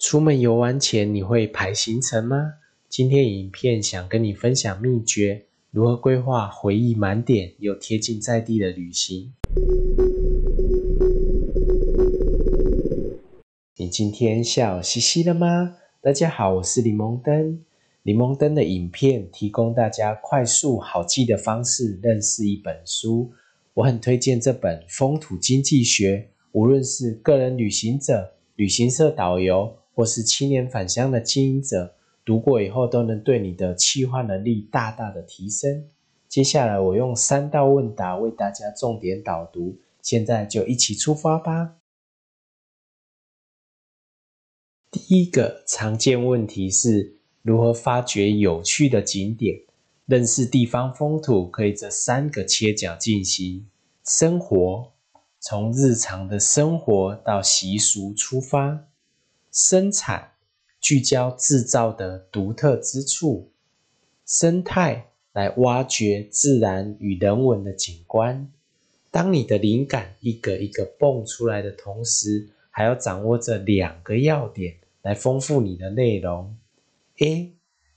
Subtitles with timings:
[0.00, 2.54] 出门游玩前你会排行程吗？
[2.88, 9.34] 今天影片想跟你分享秘诀，如何规划回忆满点又贴近在地的旅行。
[13.76, 15.76] 你今天笑嘻嘻了吗？
[16.00, 17.60] 大家好，我是柠檬灯。
[18.02, 23.30] 柠檬灯的影片提供大家快速好记的方式认识一本书，
[23.74, 26.16] 我很推荐这本《风土经济学》，
[26.52, 29.76] 无论是个人旅行者、旅行社导游。
[30.00, 35.90] 或是青年返乡的经营者，读过以后都能对你的企划能力大大的提升。
[36.26, 41.76] 接下来我用三道问答为大家重点导读，现在就一起出发吧。
[44.90, 49.60] 第一个常见问题是如何发掘有趣的景点？
[50.06, 53.68] 认识地方风土可以这三个切角进行：
[54.02, 54.92] 生活，
[55.38, 58.86] 从日常的生活到习俗出发。
[59.52, 60.32] 生产
[60.80, 63.50] 聚焦制造的独特之处，
[64.24, 68.50] 生态来挖掘自然与人文的景观。
[69.10, 76.56] 当你的灵感一个一个蹦出来的同时，还要掌握这两个要点来丰富你的内容。
[77.18, 77.52] A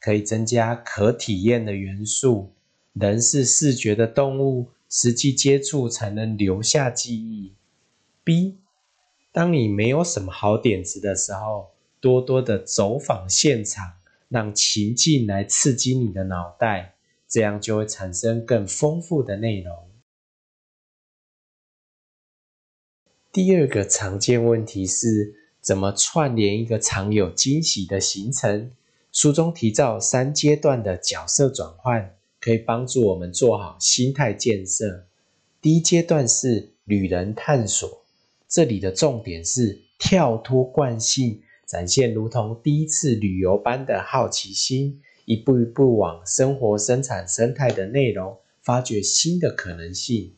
[0.00, 2.52] 可以增加可体验的元素，
[2.94, 7.52] 人是视觉的动物，实际接触才能留下记忆。
[8.24, 8.56] B
[9.34, 13.94] 当你没有什么好点子的时候，多多的走访现场，
[14.28, 16.94] 让情境来刺激你的脑袋，
[17.26, 19.90] 这样就会产生更丰富的内容。
[23.32, 28.70] 第二个常见问题是，怎么串联一个常有惊喜的行程？
[29.10, 35.08] 书中提到三阶段的角色转换，可以帮助我们做好心态建设。
[35.60, 38.03] 第一阶段是旅人探索。
[38.54, 50.36] 这里的重点是跳脱惯性，展现如同第一次旅游般的好奇心，一步一步往生活、生产、生态的内容发掘新的可能性。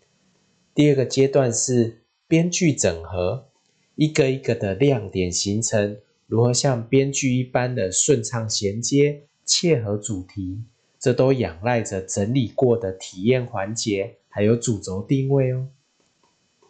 [0.74, 3.48] 第二个阶段是编剧整合，
[3.96, 10.62] 一个一个的亮点形成，如何像编剧一般的顺畅衔接、切合主题，
[10.98, 15.68] 这都仰赖着整理过的体验环节，还有主轴定位哦。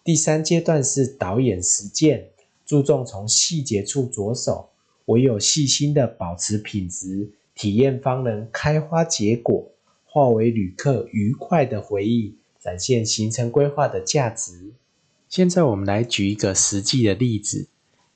[0.06, 2.28] 第三阶段是导演实践，
[2.64, 4.70] 注重从细节处着手，
[5.06, 9.72] 唯有细心的保持品质，体验方能开花结果，
[10.04, 14.74] 化为旅客愉快的回忆，展现行程规划的价值。
[15.28, 17.66] 现在我们来举一个实际的例子，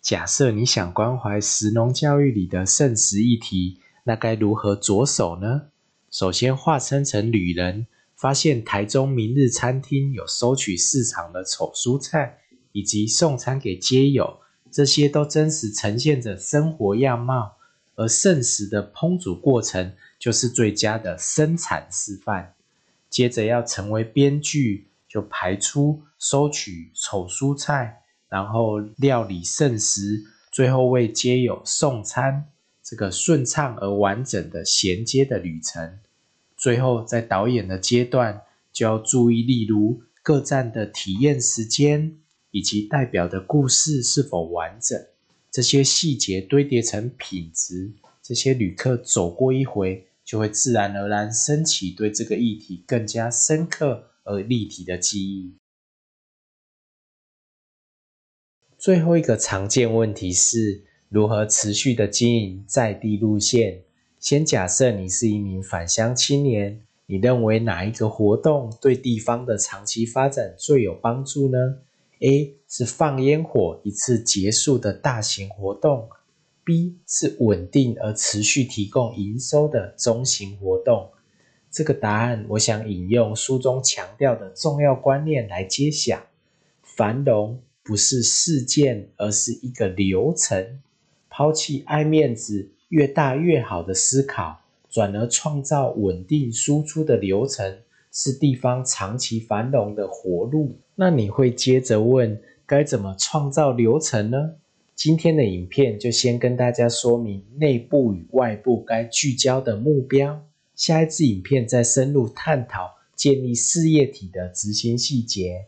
[0.01, 5.62] 假设你想关怀食农教育里的圣食议题，那该如何着手呢？
[6.09, 7.89] 首先化身成旅人。
[8.20, 12.36] 发现台中明日餐厅有收取市场的丑蔬菜，
[12.72, 17.56] 以及送餐给街友，这些都真实呈现着生活样貌。
[17.97, 22.54] 而剩食的烹煮过程就是最佳的生产示范。
[23.09, 30.22] 接着要成为编剧，就排出收取丑蔬菜，然后料理剩食，
[30.53, 32.47] 最后为街友送餐，
[32.82, 35.98] 这个顺畅而完整的衔接的旅程。
[36.60, 42.19] 最后，在导演的阶段，就要注意，例如各站的体验时间，
[42.50, 45.06] 以及代表的故事是否完整，
[45.50, 55.54] 这些细节堆叠成品质，这些旅客走过一回，就会自然而然升起对这个议题更加深刻而立体的记忆。
[58.77, 63.84] 最后一个常见问题是如何持续的经营在地路线。
[64.20, 71.78] 先假设你是一名返乡青年，你认为哪一个活动对地方的长期发展最有帮助呢
[72.20, 76.10] ？A 是放烟火一次结束的大型活动
[76.64, 81.09] ，B 是稳定而持续提供营收的中型活动。
[81.70, 86.26] 这个答案，我想引用书中强调的重要观念来揭晓：
[86.82, 90.82] 繁荣不是事件，而是一个流程。
[91.30, 92.72] 抛弃爱面子。
[92.91, 97.78] 越大越好的思考，转而创造稳定输出的流程，
[98.13, 100.77] 是地方长期繁荣的活路。
[100.97, 104.54] 那你会接着问，该怎么创造流程呢？
[104.97, 110.45] 今天的影片就先跟大家说明内部与外部该聚焦的目标。
[110.75, 115.66] 下一次影片再深入探讨建立事业体的执行细节。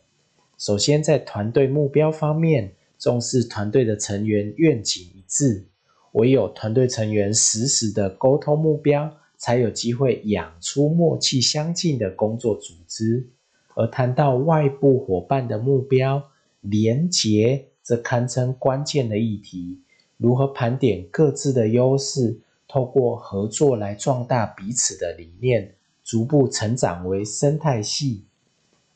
[0.58, 5.66] 首先，在团队目标方面，重视团队的成员愿景一致。
[6.12, 13.28] 唯有团队成员实时的沟通目标，才有机会养出默契相近的工作组织。
[13.74, 16.22] 而谈到外部伙伴的目标
[16.60, 19.80] 连结，则堪称关键的议题。
[20.18, 22.38] 如何盘点各自的优势，
[22.68, 25.74] 透过合作来壮大彼此的理念，
[26.04, 28.24] 逐步成长为生态系。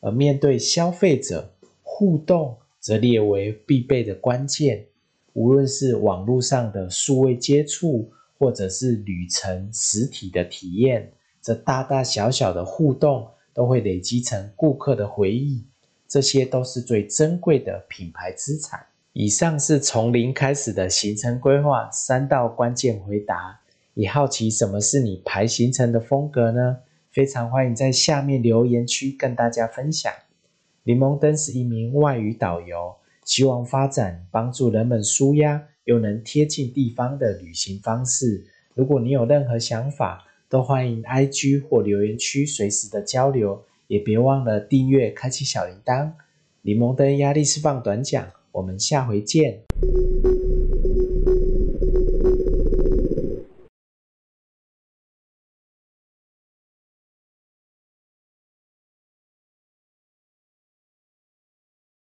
[0.01, 4.87] 而面对消费者互动，则列为必备的关键。
[5.37, 11.13] 无论是网络上的数位接触，或者是旅程实体的体验，
[11.43, 15.63] 这大大小小的互动都会累积成顾客的回忆，
[16.09, 18.81] 这些都是最珍贵的品牌资产。
[19.13, 23.61] 以上是从零开始的行程规划三道关键回答。
[23.93, 26.79] 你好奇什么是你排行程的风格呢？
[27.13, 30.11] 非常欢迎在下面留言区跟大家分享。
[30.85, 32.95] 柠檬灯是一名外语导游，
[33.27, 38.47] 希望发展帮助人们舒压又能贴近地方的旅行方式。
[38.73, 46.13] 如果你有任何想法，都欢迎 IG 或留言区随时的交流，也别忘了订阅、开启小铃铛。
[46.63, 49.61] 柠檬灯压力释放短讲，我们下回见。